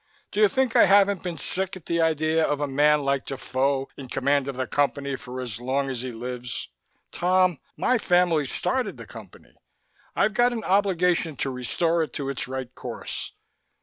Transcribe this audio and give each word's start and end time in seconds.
"Do 0.31 0.39
you 0.39 0.47
think 0.47 0.75
I 0.75 0.85
haven't 0.85 1.21
been 1.21 1.37
sick 1.37 1.77
at 1.77 1.85
the 1.85 2.01
idea 2.01 2.43
of 2.43 2.59
a 2.59 2.65
man 2.67 3.03
like 3.03 3.27
Defoe 3.27 3.87
in 3.95 4.07
command 4.07 4.47
of 4.47 4.55
the 4.55 4.65
Company 4.65 5.15
for 5.15 5.39
as 5.39 5.59
long 5.61 5.91
as 5.91 6.01
he 6.01 6.11
lives? 6.11 6.69
Tom, 7.11 7.59
my 7.77 7.99
family 7.99 8.47
started 8.47 8.97
the 8.97 9.05
Company. 9.05 9.53
I've 10.15 10.33
got 10.33 10.53
an 10.53 10.63
obligation 10.63 11.35
to 11.35 11.51
restore 11.51 12.01
it 12.01 12.13
to 12.13 12.29
its 12.29 12.47
right 12.47 12.73
course. 12.73 13.33